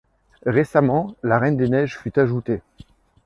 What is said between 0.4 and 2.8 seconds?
Récemment, La Reines des Neiges fut ajoutée.